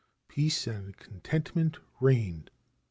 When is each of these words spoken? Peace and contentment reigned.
Peace 0.27 0.65
and 0.65 0.97
contentment 0.97 1.77
reigned. 1.99 2.49